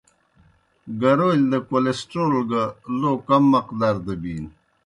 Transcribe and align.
گَرَولِیْ 0.99 1.47
دہ 1.51 1.59
کولِسٹرول 1.67 2.35
گہ 2.49 2.63
لو 2.99 3.11
کم 3.27 3.43
مقدار 3.53 3.95
دہ 4.05 4.13
بِینوْ۔ 4.21 4.51